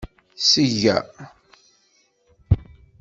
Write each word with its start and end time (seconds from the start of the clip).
Seg-a. 0.49 0.97